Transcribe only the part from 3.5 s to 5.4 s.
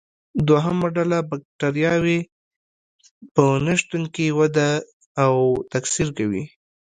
نشتون کې وده او